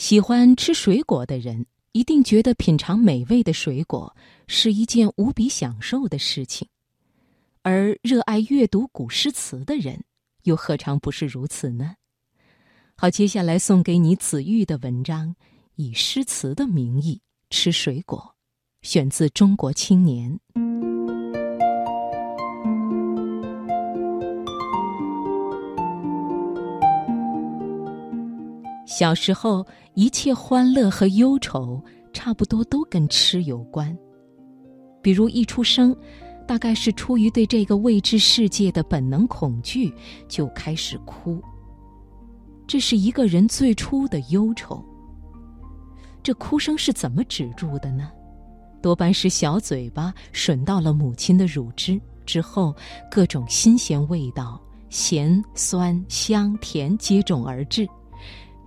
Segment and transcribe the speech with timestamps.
[0.00, 6.66] 喜欢吃水果的人，一定觉得品尝美味的水果是一件无比享受的事情；
[7.60, 10.02] 而热爱阅读古诗词的人，
[10.44, 11.96] 又何尝不是如此呢？
[12.96, 15.36] 好，接下来送给你子玉的文章，
[15.74, 17.20] 以诗词的名义
[17.50, 18.34] 吃水果，
[18.80, 20.40] 选自《中国青年》。
[28.86, 29.66] 小时候，
[30.00, 31.78] 一切欢乐和忧愁，
[32.10, 33.94] 差不多都跟吃有关。
[35.02, 35.94] 比如一出生，
[36.48, 39.92] 大概是出于对这个未知世界的本能恐惧，
[40.26, 41.38] 就开始哭。
[42.66, 44.82] 这是一个人最初的忧愁。
[46.22, 48.10] 这哭声是怎么止住的呢？
[48.80, 52.74] 多半是小嘴巴吮到了母亲的乳汁之后，
[53.10, 57.86] 各种新鲜味道，咸、酸、香、甜接踵而至。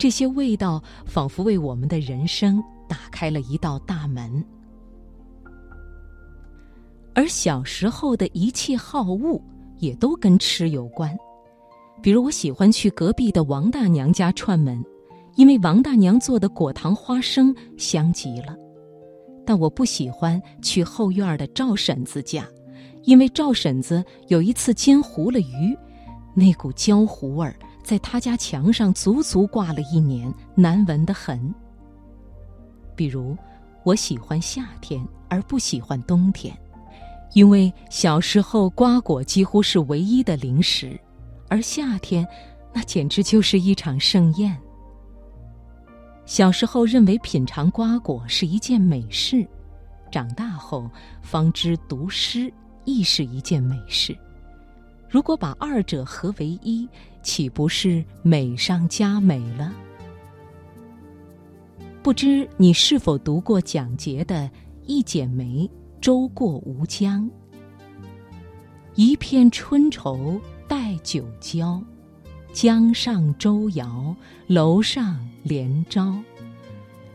[0.04, 4.44] 这些味道仿佛为我们的人生打开了一道大门，
[7.16, 9.42] 而小时候的一切好恶
[9.78, 11.18] 也都跟吃有关。
[12.02, 14.84] 比如，我喜欢去隔壁的王大娘家串门，
[15.36, 18.54] 因为王大娘做的果糖花生香极了；
[19.46, 22.46] 但我不喜欢去后院的赵婶子家，
[23.04, 25.74] 因为赵婶子有一次煎糊了鱼，
[26.36, 27.56] 那股焦糊味儿。
[27.84, 31.54] 在他家墙上足足挂了一年，难闻的很。
[32.96, 33.38] 比如，
[33.84, 36.58] 我喜欢夏天而不喜欢冬天，
[37.34, 40.98] 因为小时候瓜果几乎是唯一的零食，
[41.50, 42.26] 而夏天
[42.72, 44.58] 那简直就是一场盛宴。
[46.26, 49.46] 小时候认为品尝瓜果是一件美事，
[50.10, 50.90] 长大后
[51.22, 52.52] 方知读诗
[52.86, 54.18] 亦是一件美事。
[55.10, 56.88] 如果把二者合为一，
[57.24, 59.74] 岂不是美上加美了？
[62.04, 64.36] 不知你是否读过蒋捷的
[64.86, 65.66] 《一剪梅·
[66.02, 67.24] 舟过吴江》？
[68.96, 71.82] 一片春愁待酒浇，
[72.52, 74.14] 江上舟摇，
[74.48, 76.14] 楼上帘招。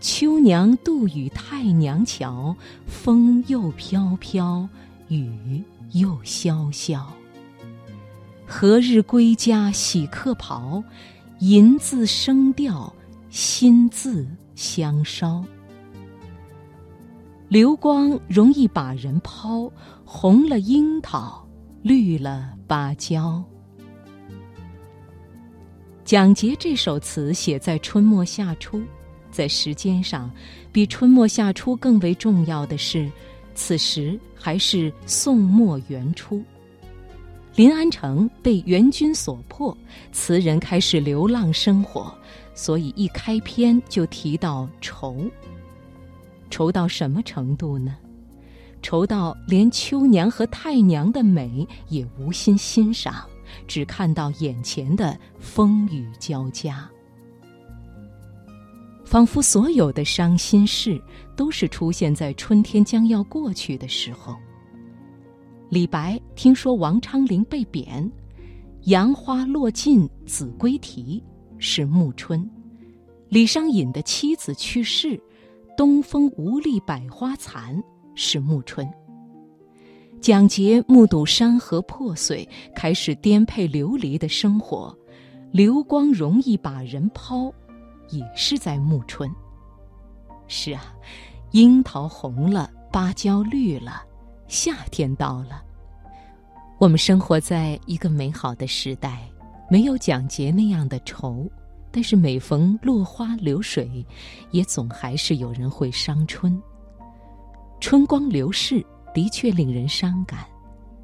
[0.00, 2.56] 秋娘渡与太娘桥，
[2.87, 4.66] 风又飘飘，
[5.09, 5.62] 雨
[5.93, 7.05] 又潇潇。
[8.50, 10.82] 何日归家洗客袍？
[11.41, 12.91] 银字声调，
[13.28, 15.44] 心字香烧。
[17.48, 19.70] 流光容易把人抛，
[20.03, 21.47] 红了樱桃，
[21.82, 23.44] 绿了芭蕉。
[26.03, 28.82] 蒋捷这首词写在春末夏初，
[29.31, 30.31] 在时间上，
[30.72, 33.12] 比春末夏初更为重要的是，
[33.54, 36.42] 此时还是宋末元初。
[37.58, 39.76] 临安城被元军所破，
[40.12, 42.16] 词人开始流浪生活，
[42.54, 45.28] 所以一开篇就提到愁。
[46.50, 47.96] 愁到什么程度呢？
[48.80, 53.26] 愁到连秋娘和太娘的美也无心欣赏，
[53.66, 56.88] 只看到眼前的风雨交加，
[59.04, 61.02] 仿佛所有的伤心事
[61.34, 64.36] 都是出现在春天将要过去的时候。
[65.69, 68.11] 李白听说王昌龄被贬，
[68.84, 71.23] 杨花落尽子规啼，
[71.59, 72.41] 是暮春；
[73.29, 75.21] 李商隐的妻子去世，
[75.77, 77.83] 东风无力百花残，
[78.15, 78.89] 是暮春。
[80.23, 84.97] 蒋捷目睹山河破碎，开始颠沛流离的生活，
[85.50, 87.53] 流光容易把人抛，
[88.09, 89.31] 也是在暮春。
[90.47, 90.83] 是啊，
[91.50, 94.03] 樱桃红了，芭蕉绿了。
[94.48, 95.62] 夏天到了，
[96.78, 99.28] 我们生活在一个美好的时代，
[99.70, 101.47] 没有蒋捷那样的愁，
[101.91, 104.04] 但是每逢落花流水，
[104.50, 106.60] 也总还是有人会伤春。
[107.78, 110.47] 春光流逝的确令人伤感，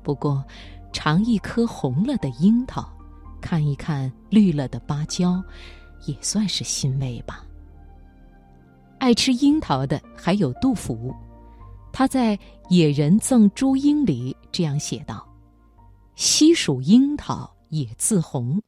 [0.03, 0.43] 不过，
[0.91, 2.91] 尝一颗红了的樱桃，
[3.43, 5.43] 看一看绿了的芭蕉，
[6.07, 7.45] 也算是欣慰吧。
[8.99, 11.15] 爱吃樱桃的还有杜甫。
[11.97, 12.37] 他在
[12.71, 15.25] 《野人赠朱英》里这样写道
[16.17, 18.61] ：“西蜀樱桃也自红，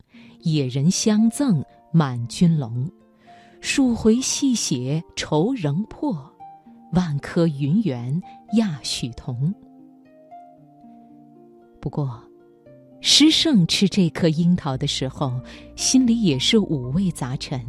[0.42, 2.88] 野人相赠满军笼。
[3.60, 6.16] 数回细写愁仍破，
[6.92, 9.52] 万颗云缘亚许同。”
[11.82, 12.22] 不过，
[13.00, 15.32] 诗圣吃这颗樱桃的时候，
[15.74, 17.60] 心里也是五味杂陈。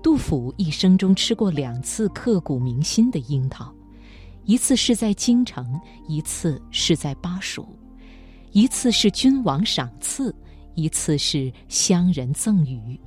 [0.00, 3.74] 杜甫一生中吃过两次刻骨铭心的樱桃。
[4.46, 5.78] 一次是在京城，
[6.08, 7.66] 一次是在巴蜀，
[8.52, 10.34] 一次是君王赏赐，
[10.74, 12.98] 一次是乡人赠予。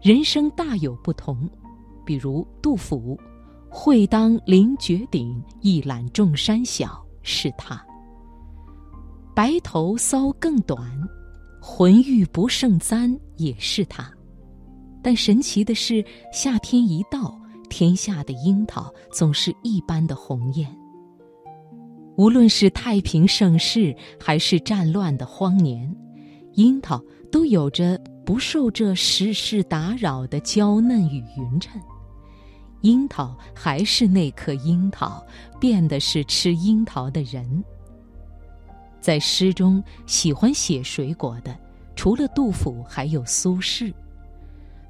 [0.00, 1.48] 人生大有不同，
[2.06, 3.20] 比如杜甫
[3.68, 7.80] ：“会当凌绝顶，一览众山小。”是他。
[9.32, 10.90] 白头搔更短，
[11.60, 14.10] 浑欲不胜簪，也是他。
[15.02, 17.38] 但神奇的是，夏天一到，
[17.72, 20.68] 天下的樱桃总是一般的红艳。
[22.18, 25.90] 无论是太平盛世，还是战乱的荒年，
[26.52, 31.80] 樱桃都有着不受这世事打扰的娇嫩与匀称。
[32.82, 35.24] 樱桃还是那颗樱桃，
[35.58, 37.64] 变的是吃樱桃的人。
[39.00, 41.58] 在诗中喜欢写水果的，
[41.96, 43.90] 除了杜甫，还有苏轼。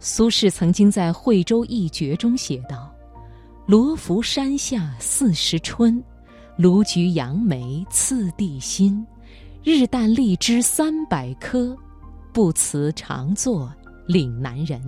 [0.05, 2.93] 苏轼曾经在《惠州一绝》中写道
[3.67, 6.03] ：“罗浮山下四时春，
[6.57, 9.07] 卢橘杨梅次第新。
[9.63, 11.77] 日啖荔枝三百颗，
[12.33, 13.73] 不辞常作
[14.09, 14.83] 岭南人。”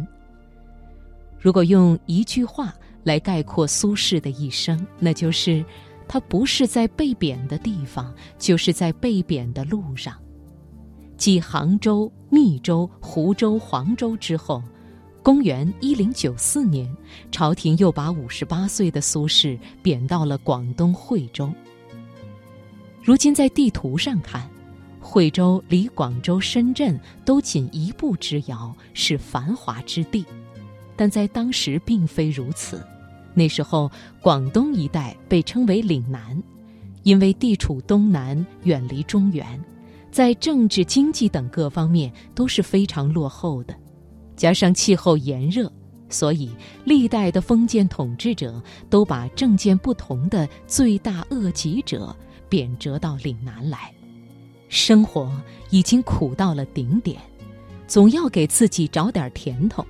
[1.38, 2.74] 如果用一句话
[3.04, 5.64] 来概括苏轼的一生，那就是：
[6.08, 10.12] 他不是在被贬的地方，就是在被贬的路上。
[11.16, 14.60] 继杭州、密州、湖州、黄州之后。
[15.24, 16.86] 公元一零九四年，
[17.32, 21.50] 朝廷又把五十八岁的苏轼贬到了广东惠州。
[23.02, 24.46] 如今在地图上看，
[25.00, 30.26] 惠州离广州、深圳都仅一步之遥，是繁华之地。
[30.94, 32.86] 但在当时并非如此。
[33.32, 36.38] 那时候，广东一带被称为岭南，
[37.02, 39.58] 因为地处东南，远离中原，
[40.10, 43.74] 在政治、经济等各方面都是非常落后的。
[44.36, 45.70] 加上气候炎热，
[46.08, 46.50] 所以
[46.84, 52.14] 历代的封建统治者都把政见不同的罪大恶极者
[52.48, 53.92] 贬谪到岭南来，
[54.68, 55.30] 生活
[55.70, 57.20] 已经苦到了顶点，
[57.86, 59.84] 总要给自己找点甜头。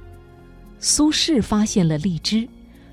[0.79, 2.47] 苏轼发现了荔枝，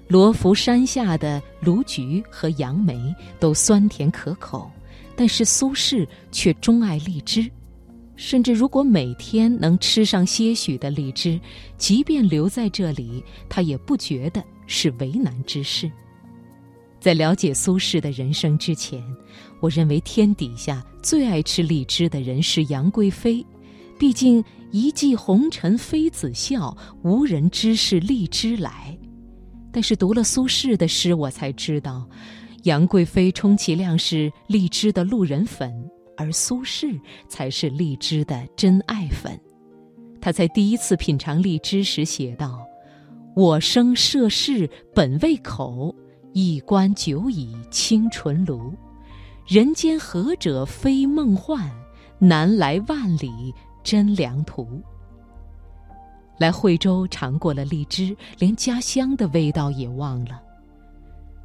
[0.08, 4.72] 罗浮山下的卢橘和杨梅都酸甜可口，
[5.16, 7.50] 但是苏轼却钟爱荔枝。
[8.22, 11.42] 甚至如果每天能吃上些许的荔枝，
[11.76, 15.92] 即便留在这里，他也不觉得是为难之事。
[17.00, 19.04] 在了解苏轼的人生之前，
[19.60, 23.44] 我认为天底下最爱吃荔枝的人是杨贵妃，
[23.98, 28.96] 毕竟一骑红尘妃子笑，无人知是荔枝来。
[29.72, 32.08] 但是读了苏轼的诗，我才知道，
[32.66, 35.74] 杨贵妃充其量是荔枝的路人粉。
[36.22, 39.40] 而苏轼才是荔枝的真爱粉。
[40.22, 42.64] 他在第一次品尝荔枝时写道
[43.36, 45.96] ：“我生涉世本未口，
[46.32, 48.72] 一观久已清纯炉。
[49.48, 51.70] 人间何者非梦幻？
[52.20, 53.52] 南来万里
[53.84, 54.80] 真良途。”
[56.38, 60.40] 来惠州尝过了荔枝，连家乡的味道也忘了。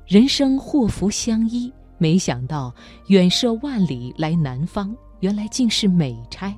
[0.07, 1.73] 人生祸福相依。
[1.99, 2.75] 没想到
[3.09, 6.55] 远涉万里来南方，原来竟是美差。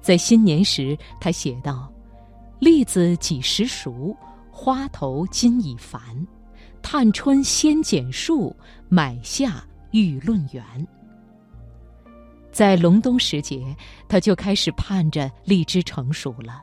[0.00, 1.92] 在新年时，他写道
[2.60, 4.16] ：“栗子几时熟？
[4.50, 6.00] 花头今已繁。
[6.82, 8.54] 探春先剪树，
[8.88, 10.62] 买下欲论园。”
[12.52, 13.74] 在隆冬时节，
[14.06, 16.62] 他就开始盼着荔枝成熟了。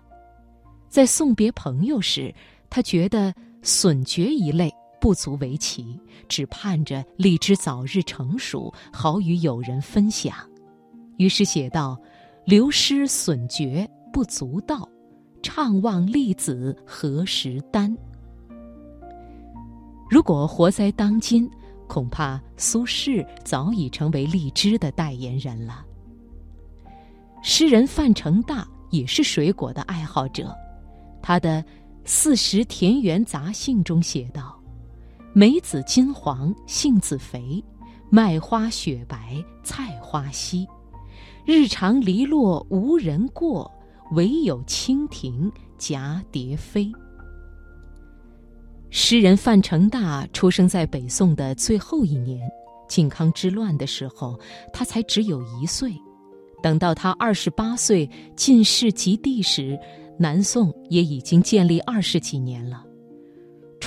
[0.88, 2.34] 在送别朋友时，
[2.70, 4.72] 他觉得笋蕨一类。
[5.02, 10.36] 不足为奇，只盼着荔枝早日成熟，好与友人分享。
[11.18, 12.00] 于是写道
[12.46, 14.88] ：“流失损绝不足道，
[15.42, 17.98] 怅望荔子何时丹。”
[20.08, 21.50] 如果活在当今，
[21.88, 25.84] 恐怕苏轼早已成为荔枝的代言人了。
[27.42, 30.56] 诗人范成大也是水果的爱好者，
[31.24, 31.60] 他的
[32.06, 34.61] 《四时田园杂兴》中写道。
[35.34, 37.64] 梅子金黄，杏子肥，
[38.10, 40.68] 麦花雪白，菜花稀。
[41.46, 43.72] 日长篱落无人过，
[44.12, 46.92] 唯有蜻蜓蛱蝶飞。
[48.90, 52.46] 诗人范成大出生在北宋的最后一年，
[52.90, 54.38] 靖康之乱的时候，
[54.74, 55.94] 他才只有一岁。
[56.62, 59.80] 等到他二十八岁进士及第时，
[60.20, 62.84] 南宋也已经建立二十几年了。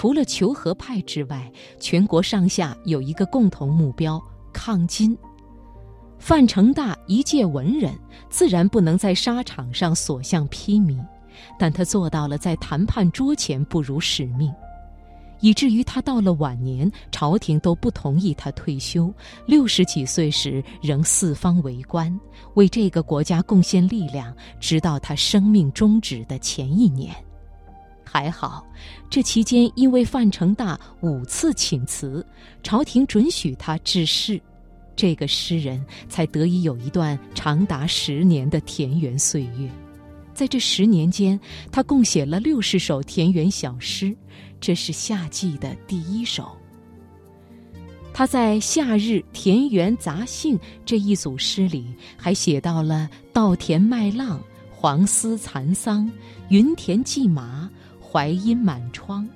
[0.04, 5.16] 除了求和派之外，全国上下有一个共同目标：抗金。
[6.18, 7.90] 范成大一介文人，
[8.28, 11.02] 自然不能在沙场上所向披靡，
[11.58, 14.52] 但他做到了在谈判桌前不辱使命，
[15.40, 19.10] 以至于他到了晚年，朝廷都不同意他退休。
[19.46, 22.14] 六十几岁时，仍四方为官，
[22.56, 27.16] 为这个国家贡献力量，直到他生命终止的前一年。
[28.14, 28.64] 还好，
[29.10, 32.24] 这期间因为范成大五次请辞，
[32.62, 34.40] 朝廷准许他致仕，
[34.94, 39.68] 这个诗人才得以有一段长达十年的田园岁月。
[40.32, 41.38] 在这十年间，
[41.72, 44.16] 他共写了六十首田园小诗，
[44.60, 46.56] 这是夏季的第一首。
[48.12, 51.84] 他在《夏日田园杂兴》这一组诗里，
[52.16, 54.40] 还写到了稻田麦浪、
[54.70, 56.08] 黄丝蚕桑、
[56.48, 57.68] 云田蓟麻、
[58.14, 59.28] 槐荫满窗。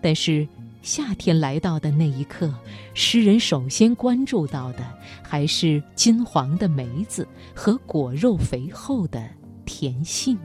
[0.00, 0.48] 但是
[0.80, 2.50] 夏天来到的那一刻，
[2.94, 4.78] 诗人首先关注到的
[5.22, 9.28] 还是金黄的梅子和果肉肥厚的
[9.66, 10.38] 甜杏。